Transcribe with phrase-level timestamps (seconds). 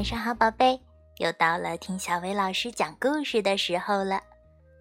[0.00, 0.80] 晚上好，宝贝，
[1.18, 4.22] 又到了听小薇老师讲故事的时候了。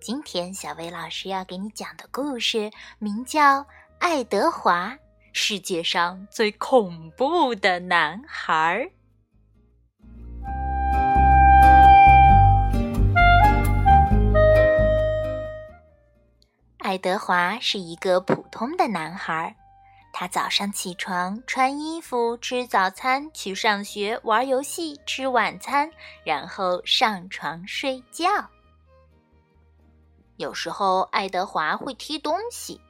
[0.00, 3.60] 今天小薇老师要给你讲的故事名叫
[4.00, 4.98] 《爱德华，
[5.32, 8.90] 世界上最恐怖的男孩》。
[16.78, 19.54] 爱德华是一个普通的男孩。
[20.16, 25.90] 他早上起床，穿衣服，吃早餐，去上学，玩游戏，吃晚餐，
[26.22, 28.28] 然后上床睡觉。
[30.36, 32.80] 有时候，爱德华会踢东西。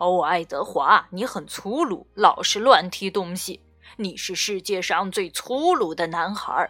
[0.00, 3.62] 哦，爱德华，你很粗鲁，老是乱踢东西。
[3.94, 6.68] 你是世界上最粗鲁的男孩。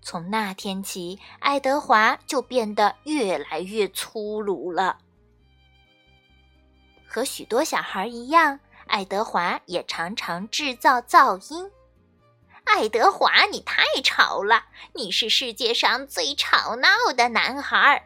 [0.00, 4.96] 从那天起，爱德华就变得越来越粗鲁了。
[7.12, 11.70] 和许多小孩一样，爱德华也常常制造噪音。
[12.64, 14.64] 爱德华，你太吵了！
[14.94, 18.02] 你是世界上最吵闹的男孩。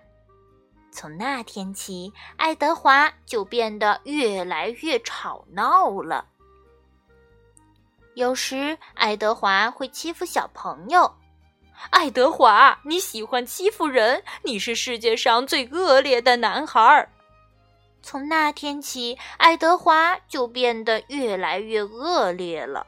[0.90, 6.26] 从那天起，爱德华就变得越来越吵闹了。
[8.14, 11.14] 有时，爱德华会欺负小朋友。
[11.90, 14.24] 爱德华，你喜欢欺负人！
[14.42, 17.08] 你是世界上最恶劣的男孩。
[18.06, 22.86] 从那天起，爱德华就变得越来越恶劣了。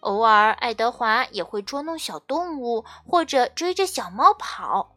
[0.00, 4.94] 偶尔，爱德华也会捉弄小动物，或者追着小猫跑。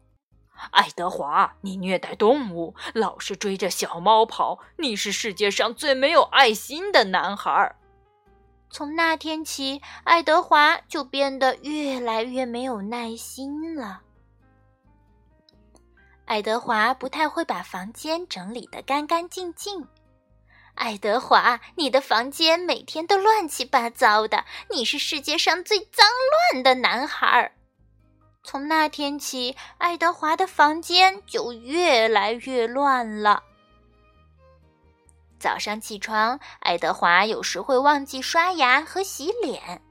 [0.72, 7.74] 爱德华，你虐待动物，老是追着小猫跑，你是世界上最没有爱心的男孩。
[8.68, 14.02] 从那天起，爱德华就变得越来越没有耐心了。
[16.30, 19.84] 爱德华不太会把房间整理得干干净净。
[20.76, 26.06] 爱德华，你的房间每天都乱七八糟的，你是世界上最脏
[26.52, 27.50] 乱的男孩。
[28.44, 33.42] 从那天起，爱德华的房间就越来越乱了。
[35.40, 39.82] 早上起床，爱德华有时会忘记刷牙和洗脸。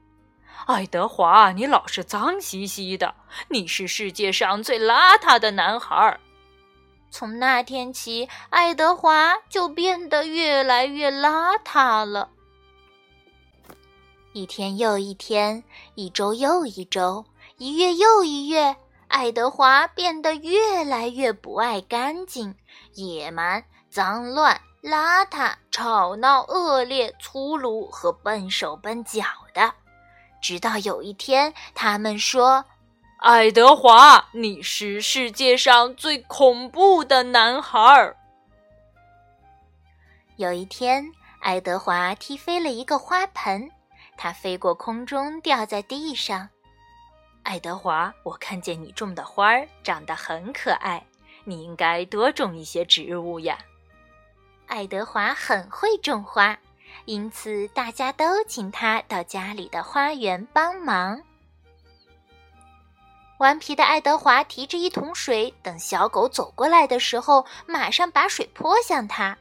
[0.64, 3.14] 爱德华，你老是脏兮兮的，
[3.48, 6.18] 你是世界上最邋遢的男孩。
[7.10, 12.30] 从那天起，爱德华就变得越来越邋遢了。
[14.32, 15.64] 一天又一天，
[15.96, 17.24] 一周又一周，
[17.56, 18.76] 一月又一月，
[19.08, 22.54] 爱德华变得越来越不爱干净、
[22.94, 29.74] 野蛮、脏乱、邋遢、吵闹、恶劣、粗鲁和笨手笨脚的。
[30.40, 32.64] 直到有一天，他们说。
[33.20, 38.14] 爱德华，你是世界上最恐怖的男孩。
[40.36, 43.70] 有一天，爱德华踢飞了一个花盆，
[44.16, 46.48] 它飞过空中，掉在地上。
[47.42, 51.04] 爱德华，我看见你种的花儿长得很可爱，
[51.44, 53.58] 你应该多种一些植物呀。
[54.66, 56.58] 爱德华很会种花，
[57.04, 61.22] 因此大家都请他到家里的花园帮忙。
[63.40, 69.38] 顽皮的爱德华提着一桶水，等小狗走过来的时候，马上把水泼向他。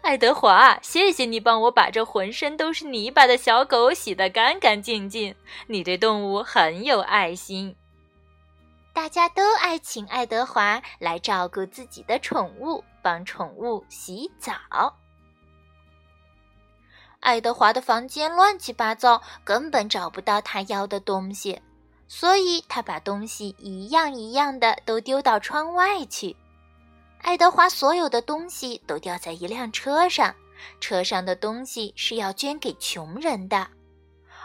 [0.00, 5.34] 爱德华，谢谢你帮我把这浑身都是泥巴的小狗洗得干干净净。
[5.66, 7.76] 你对动物很有爱心。
[8.94, 14.54] 大家都爱请爱德华来照顾自己的宠物，帮宠物洗澡。
[17.20, 21.60] 爱德华的房间乱七八糟，根本找不到他要的东西。
[22.14, 26.36] 所以他把东西一样一样的都丢到窗外去。
[27.22, 30.34] 爱德华所有的东西都掉在一辆车上，
[30.78, 33.66] 车上的东西是要捐给穷人的。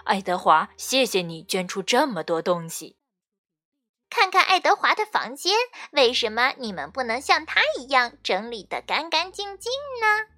[0.06, 2.96] 爱德华，谢谢你捐出这么多东西。
[4.10, 5.54] 看看爱德华的房间，
[5.92, 9.70] 为什么你们不能像他一样整理得干干净净
[10.02, 10.34] 呢？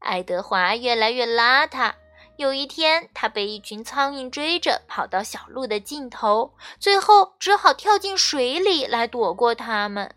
[0.00, 1.94] 爱德华越来越邋遢。
[2.36, 10.14] 有一天，他被一群苍蝇追着，跑到小路的尽头，最后只好跳进水里来躲过他们。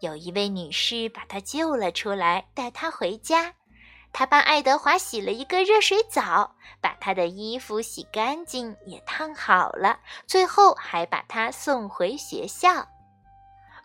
[0.00, 3.54] 有一位女士把他救了出来，带他回家。
[4.12, 9.98] 她帮爱德华洗了一个热水澡，把他的衣服洗干净，也烫好了，
[10.28, 12.86] 最后还把他送回学校。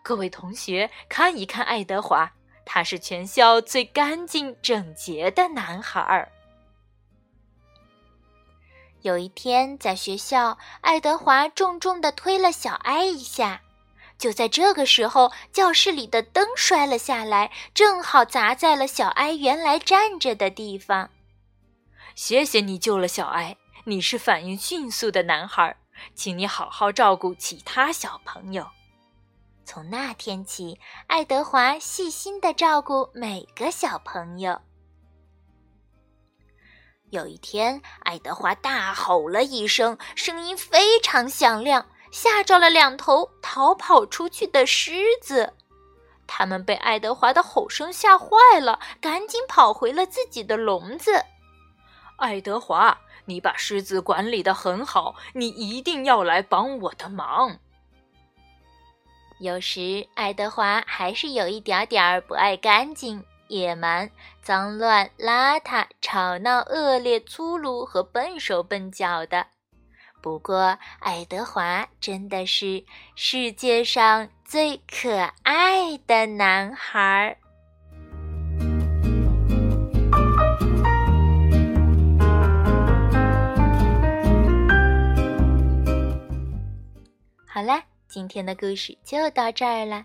[0.04, 2.30] 各位同学，看一看爱德华，
[2.64, 6.30] 他是全校最干净整洁的男孩儿。
[9.02, 13.62] 有一天，在学校，爱德华重重地推了小埃一下。
[14.18, 21.08] 就在这个时候，教室里的灯摔了下来，正好砸在了小埃原来站着的地方。
[22.14, 25.74] 谢谢你救了小埃，你是反应迅速的男孩，
[26.14, 28.66] 请你好好照顾其他小朋友。
[29.64, 34.60] 从那天起，爱德华细心的照顾每个小朋友。
[37.10, 45.52] 有一天，爱德华大吼了一声，声音非常响亮，吓着了两头逃跑出去的狮子。
[46.28, 51.24] 他们被爱德华的吼声吓坏了，赶紧跑回了自己的笼子。
[52.16, 57.58] 爱德华，你把狮子管理的很好，你一定要来帮我的忙。
[59.40, 64.08] 有时，爱德华还是有一点点儿不爱干净、野蛮、
[64.40, 69.48] 脏乱、邋遢、吵闹、恶劣、粗鲁和笨手笨脚的。
[70.22, 72.84] 不过，爱德华真的是
[73.16, 75.10] 世界上最可
[75.42, 77.36] 爱的男孩儿。
[87.46, 87.82] 好啦。
[88.12, 90.04] 今天的故事就到这儿了。